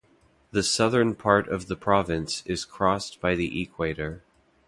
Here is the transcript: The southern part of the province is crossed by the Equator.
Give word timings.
The 0.49 0.63
southern 0.63 1.13
part 1.13 1.47
of 1.47 1.67
the 1.67 1.75
province 1.75 2.41
is 2.47 2.65
crossed 2.65 3.21
by 3.21 3.35
the 3.35 3.61
Equator. 3.61 4.23